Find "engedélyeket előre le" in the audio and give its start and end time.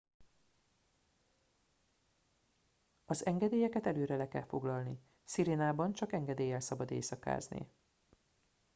3.25-4.27